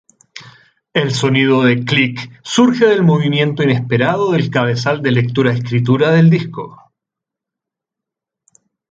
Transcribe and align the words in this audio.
El 0.95 1.11
sonido 1.13 1.61
de 1.61 1.85
clic 1.85 2.39
surge 2.41 2.87
del 2.87 3.03
movimiento 3.03 3.61
inesperado 3.61 4.31
del 4.31 4.49
cabezal 4.49 5.03
de 5.03 5.11
lectura-escritura 5.11 6.09
del 6.09 6.31
disco. 6.31 6.75